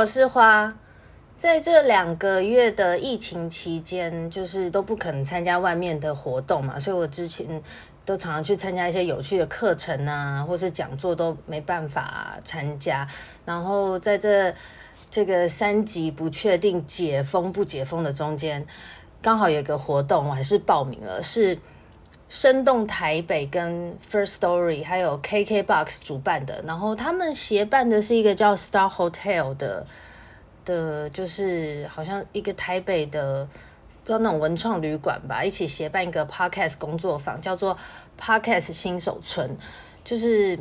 [0.00, 0.74] 我是花。
[1.36, 7.62] 在这两个月的疫情期间，就是都不可能参加外面的活动嘛，所以我之前
[8.02, 13.06] 都常常去参加一些有趣的课程啊，或是讲座都没办法参加。
[13.44, 14.54] 然后在这
[15.10, 18.66] 这个三级不确定解封不解封的中间，
[19.20, 21.58] 刚好有一个活动，我还是报名了，是
[22.30, 29.86] 生动台北跟 First Story 还有 KKBOX 主办的，然后他们协办的是一个叫 Star Hotel 的。
[30.62, 33.44] 的，就是好像一个台北的，
[34.04, 37.76] 不知道那种文创旅馆吧，一起协办一个 Podcast 工作坊，叫做
[38.20, 39.56] Podcast 新手村。
[40.04, 40.58] 就是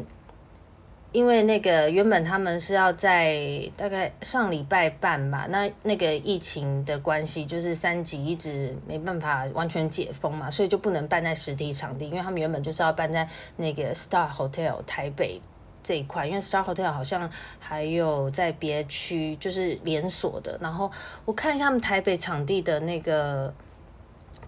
[1.12, 15.42] 因为那个原本他们是要在大概上礼拜办吧，那那个疫情的关系，就是三级一直没办法完全解封嘛，所以就不能办在实体场地，因为他们原本就是要办在那个 Star Hotel 台北。
[15.82, 20.56] 这一块，因为 Star Hotel 好像还有在别区，就是连锁的。
[20.62, 20.92] 然后
[21.24, 23.52] 我看一下他们台北场地的那个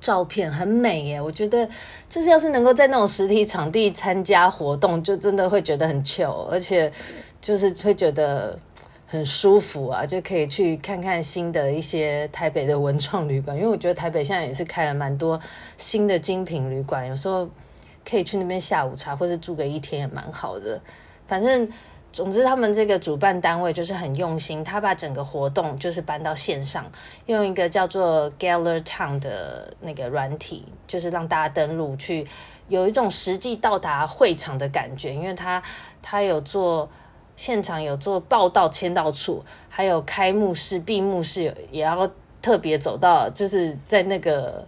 [0.01, 1.21] 照片，很美耶。
[1.21, 1.65] 我觉得
[2.09, 6.91] 就是要是能够在那种实体场地参加活动，就真的会觉得很 chill，而且
[7.39, 8.59] 就是会觉得
[9.05, 13.55] 很舒服啊，就可以去看看新的一些台北的文创旅馆。
[13.55, 15.39] 因为我觉得台北现在也是开了蛮多
[15.77, 17.47] 新的精品旅馆，有时候
[18.09, 20.81] 可以去那边下午茶，或者住个一天也蛮好的。
[21.27, 21.69] 反正，
[22.13, 26.85] 总之，他们这个主办单位就是很用心，他把整个活动就是搬到线上，
[27.25, 32.27] 用一个叫做 Gather Town 的那个软体，就是让大家登录去，
[32.67, 35.15] 有一种实际到达会场的感觉。
[35.15, 35.63] 因为他
[36.01, 36.89] 他有做
[37.37, 44.67] 现场有做报道签到处，还有开幕式、闭幕式也要特别走到，就是在那个。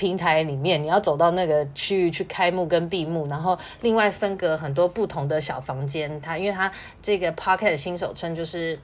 [0.00, 6.18] 平台里面，你要走到那个区域去开幕跟闭幕，然后另外分隔很多不同的小房间。
[6.22, 6.72] 它因为它
[7.02, 8.80] 这个 Podcast 新手村就是，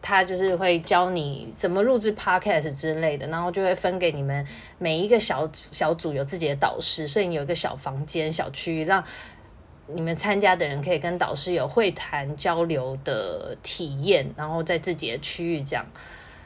[0.00, 4.46] 它就是会教你怎么录制 Podcast 之类的，然后就会分给你们
[4.78, 9.02] 每一个小小组有自己的导师，所以你有一个小房间、小区域，让
[9.88, 15.84] 你们参加的人可以跟导师有会谈交流的体验，然后在自己的区域这样。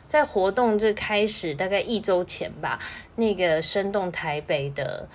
[0.09, 2.79] 在活动这开始大概一周前吧，
[3.17, 5.07] 那个生动台北的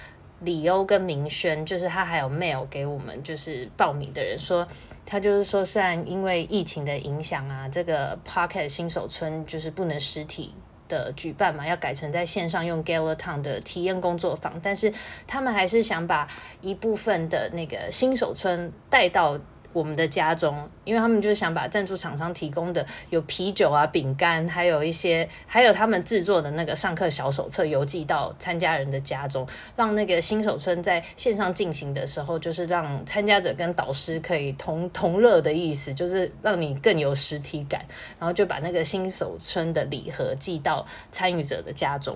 [0.41, 4.67] 李欧跟明轩，就是他还有 mail 给我们，就是报名的人说，
[5.05, 10.53] 他就是说，虽然因为疫情的影响啊，这个 Pocket 新手村就是不能实体
[10.87, 14.93] 的举办嘛，要改成在线上用 Galer Town 的体验工作坊，但是
[15.25, 16.27] 他们还是想把
[16.61, 19.39] 一部分的那个新手村带到。
[19.73, 29.45] 我们的家中，因为他们就是想把赞助厂商提供的有啤酒啊、饼干，还有一些，还有他们制作的那个上课小手册邮寄到参加人的家中，
[29.75, 37.83] 让那个新手村在线上进行的时候，就是让参加者跟导师可以同同乐的意思，就是让你更有实体感，
[38.19, 42.15] 然后就把那个新手村的礼盒寄到参与者的家中。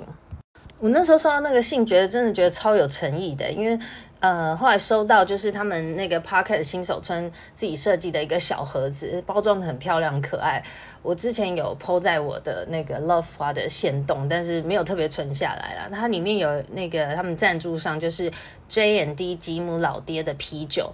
[0.80, 3.80] 我那时候收到那个信，觉得真的觉得超有诚意的，因为。
[4.20, 10.64] 呃，后来收到就是他们那个 Podcast 新手村自己设计的一个小盒子，包装得很漂亮可爱。
[11.04, 15.88] 我之前有 po 在我的那个 Love 花的线动，但是没有特别存下来啦。
[15.92, 18.32] 它里面有那个他们赞助商就是
[18.68, 20.92] J&D 吉姆老爹的啤酒，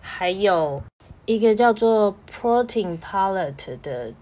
[0.00, 0.80] 还有
[1.26, 4.12] 一个叫做 Protein Palette 的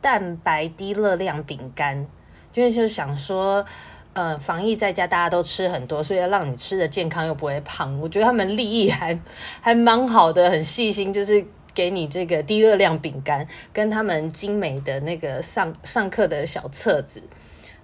[0.00, 2.06] 蛋白低热量饼干，
[2.52, 3.66] 就是就想说。
[4.12, 7.96] 嗯，防疫在家，大家都吃很多，所以要让你吃的健康又不会胖。
[8.00, 9.16] 我觉得他们利益还
[9.62, 17.22] 还蛮好的，很细心，就是给你这个低热量饼干，跟他们精美的那个上上课的小册子。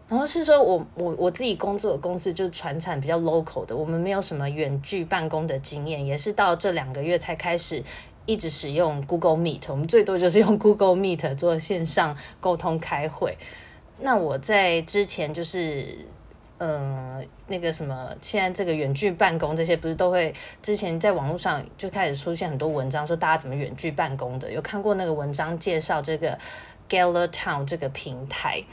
[0.08, 7.80] 然后是说我我我自己工作的公司就是传产比较 local 的，我们没有什么远距办公的经验，也是到这两个月才开始
[8.24, 13.38] 一直使用 Google Meet，我们最多就是用 Google Meet 做线上沟通开会。
[14.00, 15.96] 那我在之前就是。
[16.58, 20.34] 嗯，那个什么，现在这个远距办公这些不是都会？
[20.62, 24.50] 之前在网络上就开始出现很多文章，说大家怎么远距办公的。
[24.50, 26.38] 有看过那个文章介绍这个
[26.88, 28.64] Gather Town 这个平台？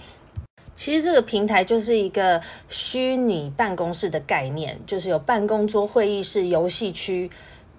[0.75, 7.29] 其实这个平台就是一个虚拟办公室的概念，就是有办公桌、会议室、游戏区。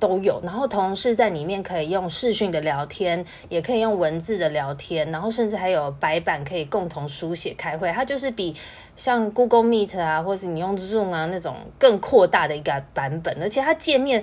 [0.07, 7.91] 都有，然后同事在里面可以用视讯的聊天，也可以用文字的聊天，然后甚至还有白板可以共同书写开会。
[7.91, 8.55] 它就是比
[8.97, 14.23] 像 Google Meet 啊，或是你用 Zoom 啊那种更扩大的一个版本，而且它界面。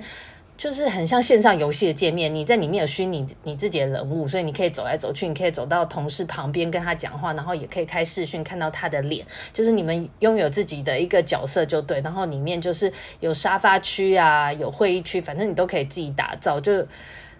[0.62, 12.00] 就是很像线上游戏的界面，你在里面有虚拟你自己的人物，所以你可以走来走去，你可以走到同事旁边跟他讲话，然后也可以开视讯看到他的脸，就是你们拥有自己的一个角色就对。
[12.02, 16.86] 然后里面就是有沙发区啊，有会议区，反正你都可以自己打造，就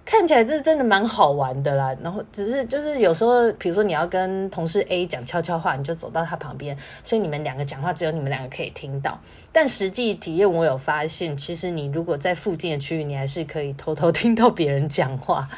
[0.04, 1.94] 看起来这真的蛮好玩的啦。
[2.02, 9.18] 然后只是就是有时候，比如说你要跟同事 A 讲悄悄话，你就走到他旁边，所以你们两个讲话只有你们两个可以听到。
[9.52, 15.48] 但实际体验我有发现，其实你如果在附近的区域，你还是可以偷偷听到别人讲话。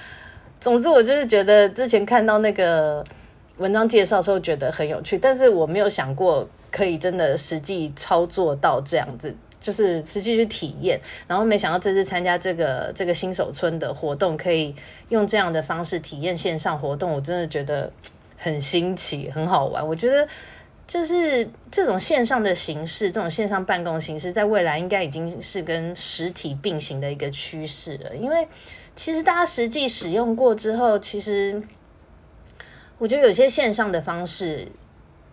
[0.60, 3.04] 总之，我就是觉得之前看到那个
[3.58, 9.34] 文章介绍的时候，觉得很有趣，但是我没有想过可以真的实际操作到这样子。
[9.64, 14.76] 就是实际去体验，然后没想到这次参加这个这个新手村的活动，可以
[15.08, 17.90] 用这样的方式体验线上活动，我真的觉得
[18.36, 19.88] 很新奇，很好玩。
[19.88, 20.28] 我觉得
[20.86, 28.14] 就是这种线上的形式，这种线上办公形式，在未来应该已经是跟实体并行的一个趋势了。
[28.14, 28.46] 因为
[28.94, 31.62] 其实大家实际使用过之后，其实
[32.98, 34.68] 我觉得有些线上的方式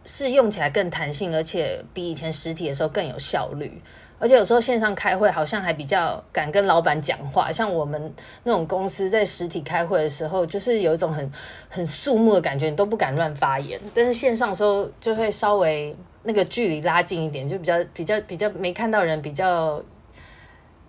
[0.06, 3.82] 是用起来更弹性，而且比以前实体的时候更有效率。
[4.22, 8.14] 而且有时候线上开会好像还比较敢跟老板讲话，像我们
[8.44, 11.32] 那种公司在实体开会的时候，就是有一种很
[11.68, 13.80] 很肃穆的感觉，你都不敢乱发言。
[13.96, 19.82] 但是线上的时候就会稍微那个距离拉近一点，就比较比较比较没看到人，比较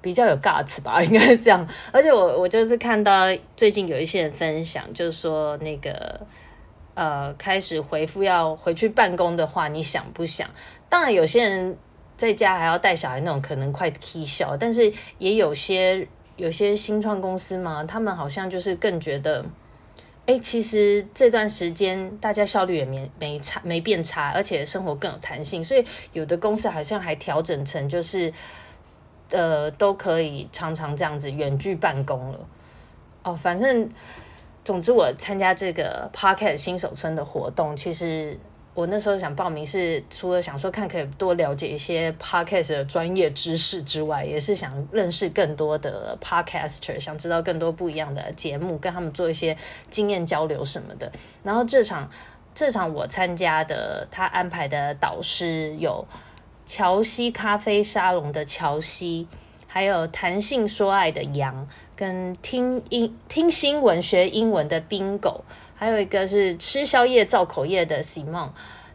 [0.02, 1.66] 比较有 guts 吧， 应该是这样。
[1.90, 3.24] 而且我我就是看到
[3.56, 6.20] 最近有一些人分享，就是说那个
[6.92, 10.46] 呃开始回复要回去办公的话，你想不想？
[10.90, 11.74] 当然有些人。
[12.22, 14.56] 在家还要带小孩那种，可能快踢笑。
[14.56, 19.44] 但是也有些有些新创公司嘛，他们好像就是更觉得，
[20.26, 25.64] 哎，其实这段时间大家效率也没没差没变差，而且生活更有弹性。
[25.64, 28.32] 所以有的公司好像还调整成就是，
[29.32, 32.38] 呃，都可以常常这样子远距办公了。
[33.24, 33.90] 哦，反正
[34.64, 38.38] 总之我参加这个 Pocket 新手村的活动，其实。
[38.74, 49.54] 我那时候想报名是除了想说看可以多了解一些 podcast 的专业知识之外，也是想认识更多的 podcaster，想知道更多不一样的节目，跟他们做一些
[49.90, 51.12] 经验交流什么的。
[51.42, 52.10] 然后这场
[52.54, 56.06] 这场我参加的，他安排的导师有
[56.64, 59.28] 乔西咖啡沙龙的乔西，
[59.74, 61.66] 还有谈性说爱的羊，
[61.96, 65.42] 跟听英听新闻学英文的冰狗。
[65.74, 68.50] 还有一个是吃宵夜造口业的 Simon，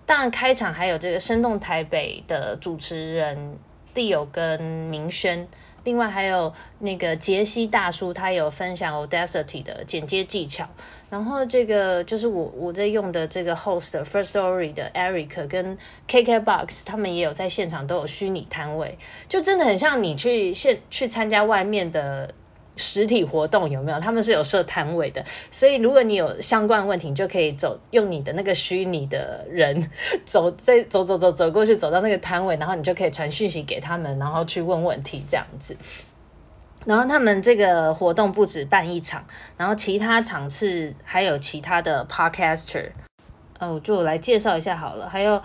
[0.06, 3.57] 当然开场还有这个生动台北的主持人
[3.95, 5.47] Leo 跟明轩，
[5.88, 10.68] 另外还有那个杰西大叔，他有分享 Audacity 的剪接技巧。
[11.10, 15.78] 然后这个就是我我在用的这个 Host First Story 的 Eric 跟
[16.10, 18.98] KKBox，他们也有在现场都有虚拟摊位，
[19.30, 22.34] 就真的很像你去现去参加外面的。
[22.77, 24.00] 实体活动有没有？
[24.00, 29.89] 他们是有设摊位的，所以如果你有相关问题，你就可以走用你的那个虚拟的人
[30.24, 35.75] 走，再走走走走过去，走到那个摊位，然后你就可以传讯息给他们，然后去问问题这样子。
[36.85, 39.25] 然后他们这个活动不止办一场，
[39.57, 42.91] 然后其他场次还有其他的 podcaster，
[43.59, 45.09] 哦，我就来介绍一下好了。
[45.09, 45.41] 还有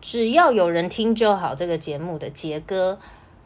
[0.00, 2.98] 只要有人听就好这个节目的杰哥，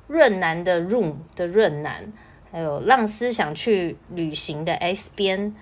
[0.08, 2.12] 润男的 room 的润男。
[2.50, 5.54] 还有浪思想去旅行的 S 边，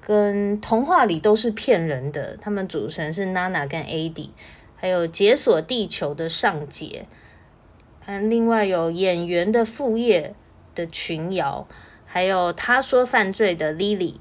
[0.00, 4.30] 跟童话里都是骗人的，他们组成是娜娜跟 AD，
[4.76, 7.06] 还有解锁地球的上节，
[8.06, 10.34] 嗯，另外有演员的副业
[10.74, 11.66] 的群瑶，
[12.06, 14.14] 还有他说犯罪的 Lily。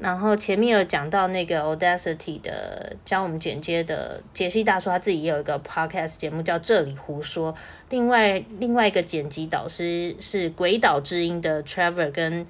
[0.00, 7.52] 然后前面有讲到那个 Audacity 的教我们剪接的杰西大叔，他自己也有一个 podcast 节目叫《这里胡说》。
[7.90, 12.44] 另外另外一个剪辑导师是鬼岛之音的 Trevor 跟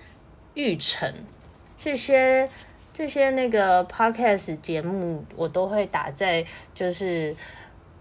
[0.55, 1.13] 玉成。
[1.79, 2.49] 这些
[2.95, 7.37] 这些那个 podcast 节目我都会打在就是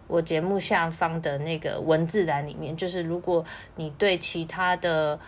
[0.07, 2.77] 我节目下方的那个文字栏里面。
[2.77, 3.43] 就是如果
[3.75, 5.19] 你对其他的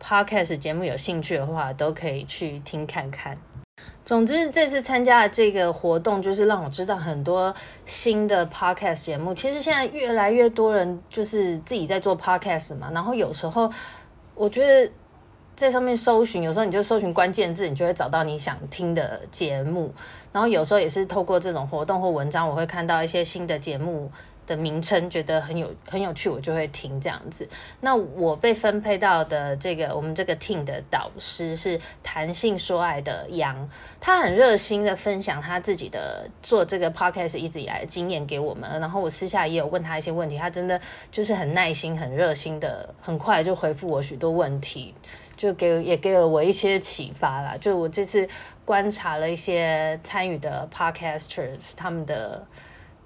[0.00, 3.36] podcast 节目有兴趣的话，都可以去听看看。
[4.04, 7.52] 总之，这次参加的这个活动，就是让我知道很多
[7.84, 9.34] 新的 podcast 节目。
[9.34, 12.88] 其实现在越来越多人就是自己在做 podcast 嘛。
[12.94, 13.68] 然后有时候，
[14.36, 14.88] 我觉得
[15.56, 19.92] 在上面搜寻，有时候你就搜寻关键字，你就会找到你想听的节目。
[20.32, 24.08] 然后有时候也是透过这种活动或文章，我会看到一些新的节目。
[24.46, 27.48] 的名称觉得很有很有趣，我就会听这样子。
[27.80, 33.68] 那我被分配到的这个我们这个 team 的导师是谈性说爱的杨，
[34.00, 38.80] 他很热心的分享他自己的做这个 podcast 一直以来的经验给我们。
[38.80, 44.94] 然后我私下也有问他一些问题，他真的就是很耐心、很热心的，很快就回复我许多问题，
[45.36, 47.56] 就给也给了我一些启发啦。
[47.60, 48.28] 就我这次
[48.64, 52.46] 观察了一些参与的 podcasters 他们的。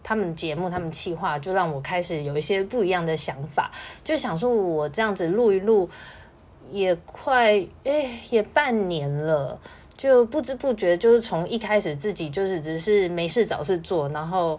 [0.03, 3.71] 他们节目，他们企划，就让我开始有一些不一样的想法，
[4.03, 5.89] 就想说我这样子录一录，
[6.71, 7.55] 也快
[7.85, 9.61] 哎，也半年了，
[9.97, 14.59] 就不知不觉就是从一开始自己就是只是没事找事做，然后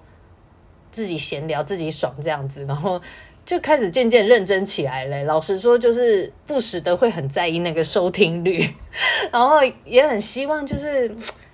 [0.91, 3.01] 自己闲聊自己爽这样子，然后
[3.43, 5.23] 就开始渐渐认真起来了。
[5.23, 8.63] 老实说，就是不时的会很在意那个收听率，
[9.33, 11.09] 然后也很希望就是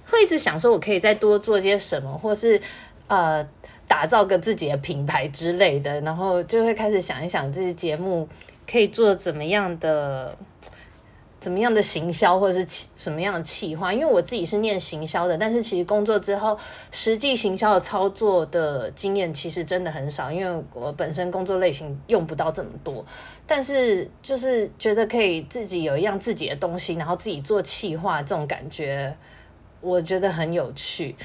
[0.06, 2.62] 会一直想说我可以再多做些什么，或是
[3.08, 3.48] 呃。
[3.88, 8.28] 打造个自己的品牌之类的，然后就会开始想一想这些节目
[8.70, 10.38] 可以做怎么样的、
[11.40, 13.94] 怎么样的行销，或者是什么样的企划。
[13.94, 16.58] 因为我自己是念行销的，但是其实工作之后，
[16.92, 23.06] 实际行销的操作的经验其实真的很少，因为我本身工作类型用不到这么多。
[23.46, 29.16] 但是就是觉得可以自己有一样自己的东西，然后自己做企划，这种感觉
[29.80, 31.16] 我觉得很有趣。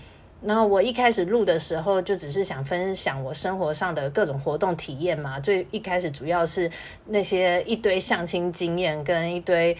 [0.44, 5.38] 然后我一开始录的时候，就只是想分享我生活上的各种活动体验嘛。
[5.38, 6.68] 最一开始主要是
[7.06, 9.76] 那些一堆相亲经验跟一堆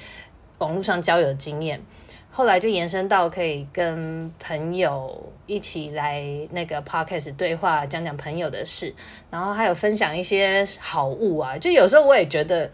[0.58, 1.82] 网络上交友经验，
[2.30, 8.94] 后来就延伸到可以跟朋友一起来那个 podcast 对话，讲讲朋友的事，
[9.30, 11.58] 然后还有分享一些好物啊。
[11.58, 12.70] 就有时候我也觉得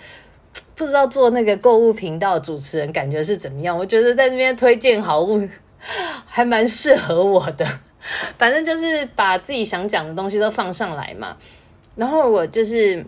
[0.74, 3.74] 不知道做那个购物频道主持人感觉是怎么样。
[3.74, 5.48] 我觉得在那边推荐好物。
[6.26, 7.66] 还蛮适合我的，
[8.36, 11.36] 反正就是把自己想讲的东西都放上来嘛。
[11.96, 13.04] 然后我就是，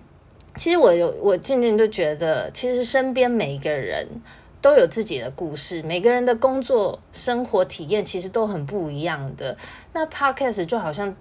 [0.57, 4.07] 其实我有，我渐渐就觉得，其实身边每一个人
[4.61, 9.57] 都有自己的故事，每个人的工作生活体验其实都很不一样的。
[9.93, 11.15] 那 Podcast 就好像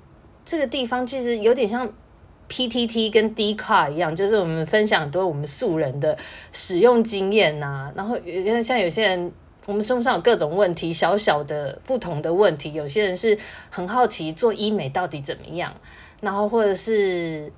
[0.46, 1.91] 这个地方，其实有点像
[2.50, 6.18] PTT 跟 Dcard 一样，就是我们分享很多我们素人的
[6.51, 7.91] 使用经验呐。
[7.96, 9.32] 然后有像有些人。
[9.69, 12.73] 我们身上有各种问题，小小的不同的问题。
[12.73, 13.38] 有些人是
[13.69, 15.71] 很好奇做医美到底怎么样，
[16.21, 17.53] 然后或者是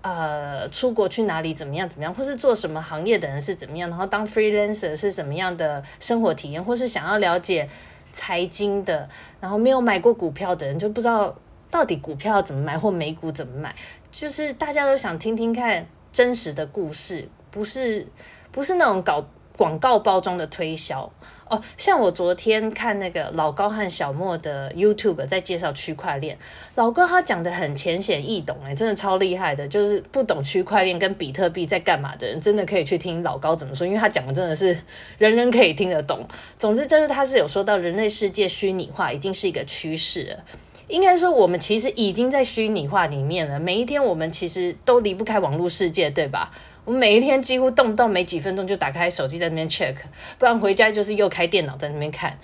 [0.00, 7.68] 呃出国去哪里怎么样怎么样，或是做什么行业的人是怎么样，然后当 freelancer 是怎么样的生活体验，或是想要了解
[8.14, 9.06] 财经的，
[9.38, 11.36] 然后没有买过股票的人就不知道
[11.70, 13.76] 到底股票怎么买或美股怎么买，
[14.10, 18.06] 就是大家都想听听看真实的故事，不是
[18.50, 19.22] 不是那种搞。
[19.62, 21.08] 广告包装的推销
[21.48, 26.36] 哦，像我昨天看那个老高和小莫的 YouTube 在介绍区块链，
[26.74, 29.68] 老高他讲的很浅显易懂，哎，真的超厉害的。
[29.68, 34.76] 就是不懂区块链跟比特币在干嘛的人，真的可以去听老高怎么说，因为他讲的真的是
[35.18, 36.26] 人人可以听得懂。
[36.58, 40.44] 总之就是他是有说到人类世界虚拟化已经是一个趋势了，
[40.88, 43.60] 应该说我们其实已经在虚拟化里面了。
[43.60, 46.50] 每一天我们其实都离不开网络世界，对吧？
[46.84, 49.94] 我每一天几乎动不动没几分钟就打开手机在那边 check，
[50.38, 52.36] 不然回家就是又开电脑在那边看，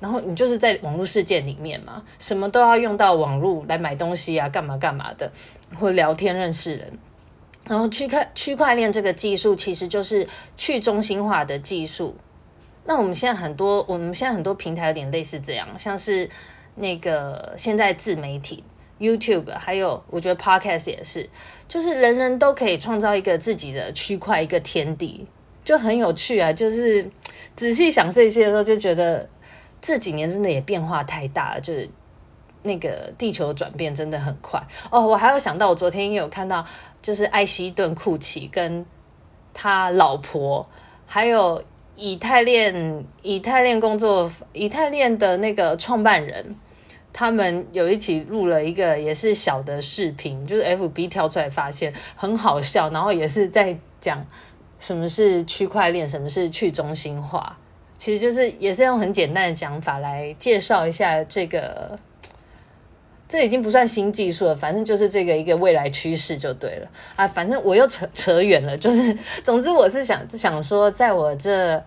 [0.00, 5.30] 然后你就是在网络世界里面嘛，什么都要用到网络来买东西啊，干嘛干嘛的，
[5.78, 6.98] 或聊天认识人。
[7.68, 12.16] 然后区块区块链这个技术其实就是去中心化的技术。
[12.84, 16.28] 那我们现在很多我们现在很多平台有点类似这样，像是
[16.74, 18.64] 那个现在自媒体。
[19.02, 21.28] YouTube 还有，我觉得 Podcast 也是，
[21.66, 25.26] 就是人人都可以创造一个自己的区块，一个天地，
[25.64, 26.52] 就很有趣啊。
[26.52, 27.10] 就是
[27.56, 29.28] 仔细想这些的时候，就觉得
[29.80, 31.90] 这几年真的也变化太大了，就是
[32.62, 35.04] 那个地球转变真的很快哦。
[35.04, 36.64] 我还有想到，我昨天也有看到，
[37.02, 38.86] 就是艾希顿库奇跟
[39.52, 40.64] 他老婆，
[41.06, 41.60] 还有
[41.96, 46.54] 以太链以太链工作以太链的那个创办人。
[47.12, 54.24] 他们有一起录了一个也是小的视频，就是 FB 跳出来发现很好笑，然后也是在讲
[54.78, 57.58] 什么是区块链，什么是去中心化，
[57.96, 61.98] 其实就是也是用很简单的讲法来介绍一下这个，
[63.28, 71.84] 这已经不算新技术了，反正就是这个一个未来趋势就对了啊，反正我又扯扯远了，就是总之我是想想说，在我这。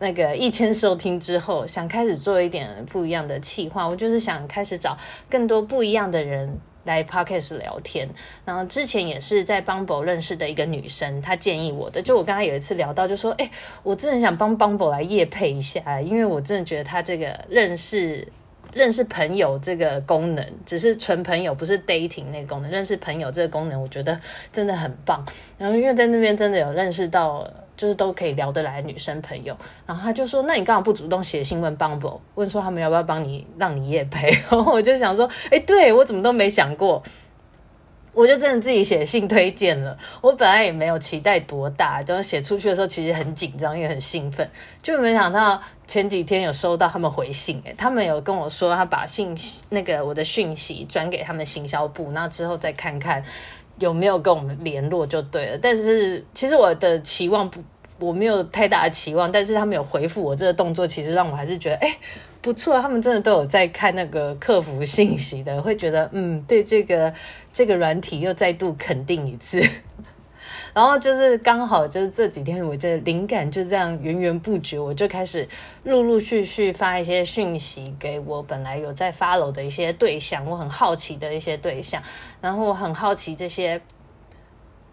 [0.00, 4.96] 那个一千收听之后，想开始做一点不一样的企划，我就是想开始找
[5.28, 8.08] 更多不一样的人来 podcast 聊天。
[8.44, 12.00] 然后之前也是在 Bumble 认识的一个女生，她建议我的。
[12.00, 13.50] 就我刚才有一次聊到，就说：“哎，
[13.82, 18.26] 我真的很想帮 Bumble 来夜配一下，因为我真的觉得她这个认识
[18.72, 22.70] 认识朋友这个功能，只是纯朋友，不是 dating 那个功能。
[22.70, 24.20] 认识朋友这个功能，我觉得
[24.52, 25.26] 真的很棒。
[25.58, 27.44] 然后因为在那边真的有认识到。”
[27.78, 29.56] 就是都可以聊得来的女生朋友，
[29.86, 37.00] 然后他就说：“那你干嘛不主动写信问帮不问说他们要不要帮你让你也陪？” 然后我就想说：“哎，对，我怎么都没想过，
[38.12, 39.96] 我就真的自己写信推荐了。
[40.20, 44.50] 我本来也没有期待多大，就是写出去的时候其实很紧张，也很兴奋，
[44.82, 53.22] 就没想到前几天有收到他们回信，诶，他们有跟我说他把信那个我的讯息转给他们行销部，那之后再看看。”
[53.78, 57.60] 有没有跟我们联络就对了，但是其实我的期望不
[57.98, 61.96] 我没有太大的期望，但是他们有回复我这个动作，其实让我还是觉得哎
[62.40, 67.12] 不错，他们真的都有在看那个客服信息的，会觉得嗯，对这个
[67.52, 69.60] 这个软体又再度肯定一次。
[70.78, 75.44] 然后就是刚好就是这几天，我这灵感就这样源源不绝，我就开始
[75.82, 82.00] 陆陆续续发一些讯息给我本来有在 follow 的一些对象，我很好奇的一些对象，
[82.40, 83.80] 然后我很好奇这些。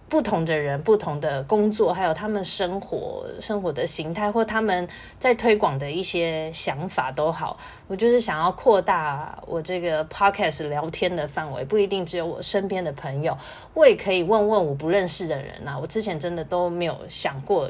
[0.07, 7.57] 不同的人，不同的工作，还有他们生活生活的形态，或他们在推广的一些想法都好，
[7.87, 13.35] 我就是想要扩大我这个 podcast 聊天的范围，不一定只有我身边的朋友，
[13.73, 15.77] 我也可以问问我不认识的人啊。
[15.77, 17.69] 我之前真的都没有想过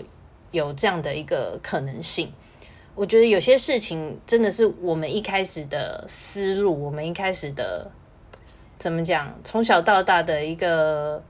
[0.52, 2.30] 有这样的一个可能性。
[2.96, 7.90] 我觉得有些事情真的是我们一开始的思路，我们一开始的
[8.78, 11.24] 怎么讲，从小到大的一个。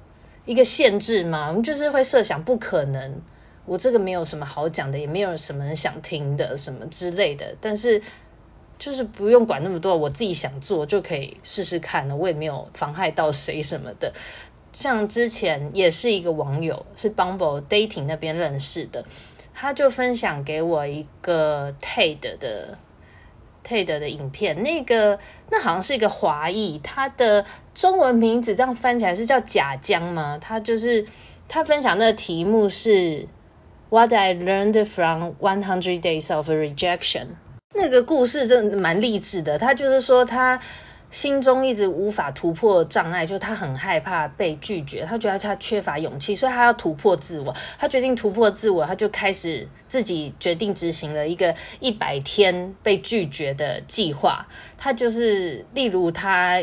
[0.46, 3.22] 一个限制嘛，我们就是会设想不可能，
[3.66, 7.56] 我这个没有什么好讲的，也没有什么想听的，什么之类的。
[7.60, 8.02] 但是
[8.78, 14.14] 就是不用管那么多，我自己想做就可以试试看了，我也没有妨害到谁什么的。
[14.72, 19.04] 像之前也是一个网友，是 Bumble Dating 那边认识的，
[19.54, 22.78] 他就分享给我一个 TED 的。
[23.68, 25.18] TED 的影片，那个
[25.50, 27.44] 那好像是一个华裔，他的
[27.76, 30.40] 中文名字这样翻起来是叫贾江吗？
[30.42, 31.06] 他就是
[31.48, 33.28] 他分享的题目是
[33.90, 37.28] What I learned from One Hundred Days of Rejection。
[37.76, 40.60] 那个故事真的蛮励志的，他就是说他。
[41.12, 47.56] 心中一直无法突破障碍，就他很害怕被拒绝，他觉得他缺乏勇气，所以他要突破自我。
[47.78, 54.46] 他决定突破自我，他就开始自己决定执行了一个一百天被拒绝的计划。
[54.78, 56.62] 他就是，例如他，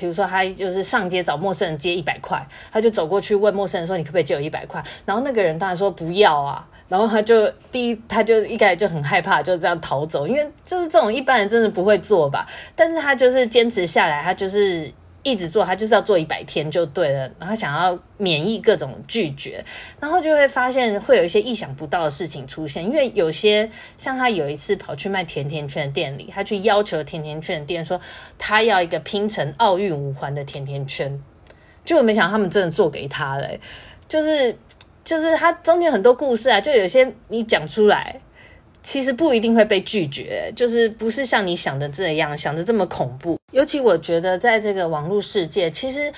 [0.00, 2.42] 比如说他就是上街找陌生人借一百块，
[2.72, 12.44] 他就走过去问陌生人说：“你可不可以借我一百块？”然后那个人当然说：“不要啊。”然后他就第一，他就一开始就很害怕，就这样逃走，因为就是这种一般人真的不会做吧。
[12.74, 14.90] 但是他就是坚持下来，他就是
[15.22, 17.30] 一直做，他就是要做一百天就对了。
[17.38, 19.64] 然后想要免疫各种拒绝，
[20.00, 22.84] 然后就会发现会有一些意想不到的事情出现。
[22.84, 28.00] 因为有些像他有一次跑去卖甜甜圈的店里，他去要求甜甜圈的店说
[28.38, 31.22] 他要一个拼成奥运五环的甜甜圈，
[31.84, 33.48] 就没想到他们真的做给他了，
[34.08, 34.56] 就是。
[35.02, 38.20] 就是他中间很多故事啊，就有些你讲出来，
[38.82, 43.38] 其实不一定会被拒绝，就是不是像你想的这样，想的这么恐怖。
[43.52, 46.12] 尤其我觉得，在这个网络世界，其实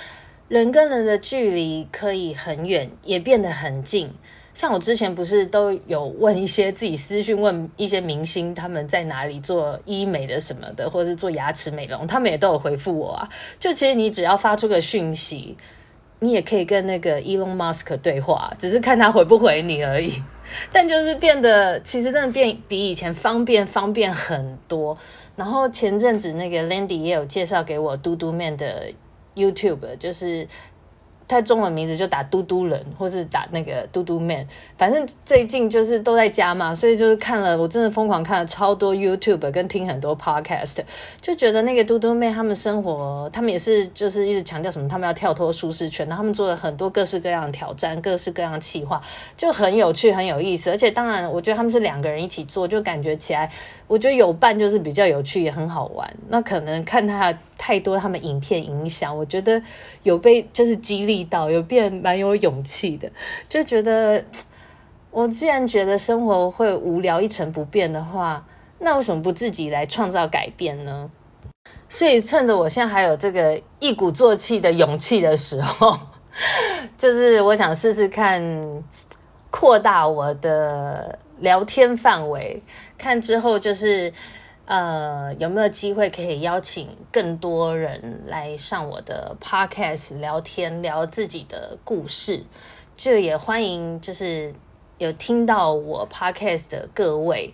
[0.48, 4.10] 人跟人的距离可以很远，也变得很近。
[4.54, 13.28] 像我之前不是都有问一些自己私讯问一些明星他们在哪里做医美的什么的，或者是做牙齿美容，他们也都有回复我啊。
[13.58, 15.56] 就其实你只要发出个讯息。
[16.22, 20.22] 你也可以跟那个 Elon Musk 对话，只是看他回不回你而已。
[20.70, 24.96] 但就是变得，其实真的变比以前方便方便很多。
[25.34, 28.90] 然后前阵子那个 Landy 也有介绍给我嘟嘟面的
[29.34, 30.46] YouTube，就是。
[31.32, 40.80] 他中文名字就打嘟嘟人，或是打那个嘟嘟 man，反正最近就是都在家嘛，所以就是看了，我真的疯狂看了超多 YouTube，跟听很多 Podcast，
[41.20, 49.00] 就觉得那个嘟嘟 man 他们生活，他们也是就是一直强调什么，他们要跳脱舒适圈，然后他们做了很多各式各样的挑战，各式各样的企划，
[49.36, 50.70] 就很有趣，很有意思。
[50.70, 53.50] 而且当然，我觉得他们是两个人一起做，就感觉起来，
[53.86, 56.08] 我觉得有伴就是比较有趣，也很好玩。
[56.28, 57.32] 那可能看他
[57.64, 59.62] 太多他们影片影响，我觉得
[60.02, 61.22] 有被就是激励。
[61.22, 63.08] 到有变蛮有勇气的，
[63.48, 64.24] 就觉得
[65.12, 68.44] 我既然觉得生活会无聊一成不变的话，
[68.80, 71.08] 那为什么不自己来创造改变呢？
[71.88, 75.96] 所以趁着我现在还有这个一鼓作气的勇气的时候，
[76.98, 78.42] 就是我想试试看
[79.52, 82.60] 扩大我的聊天范围，
[82.98, 84.12] 看之后就是。
[84.64, 92.44] 呃，有没有机会可以邀请更多人来上我的 podcast 聊天，聊自己的故事？
[92.96, 94.54] 就也欢迎，就是
[94.98, 97.52] 有听到我 podcast 的各位，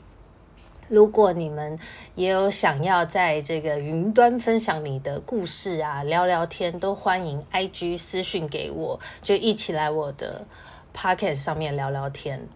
[0.89, 1.79] 如果你们
[2.15, 10.45] 也有想要在这个云端分享你的故事啊，聊聊天，都欢迎 IG 私讯给我，就一起来我的
[10.95, 12.47] podcast 上面聊聊天。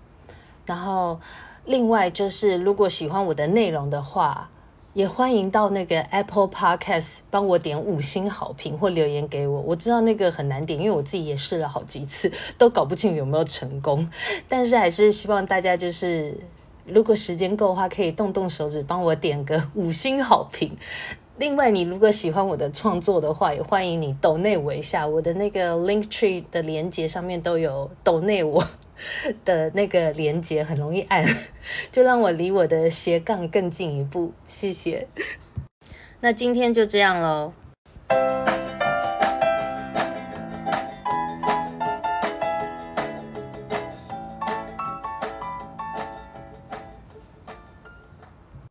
[0.67, 1.19] 然后，
[1.65, 4.51] 另外就是，如果喜欢我的内容的话，
[4.95, 9.61] 也欢迎到那个 Apple Podcast 帮我点五星好评或留言给我。
[9.61, 14.09] 我知道那个很难点，因为我自己也试了好几次， 都搞不清有没有成功。
[14.49, 16.37] 但是还是希望大家就是，
[16.85, 20.77] 如果时间够的话，可以动动手指帮我点个 五星好评。
[21.39, 25.07] 另外，你如果喜欢我的创作的话，也欢迎你抖内我一下。
[25.07, 28.63] 我的那个 Linktree 的连接上面都有抖内我
[29.45, 31.25] 的那个连接，很容易按，
[31.91, 34.33] 就让我离我的斜杠更进一步。
[34.47, 35.07] 谢谢。
[36.21, 37.53] 那今天就这样喽。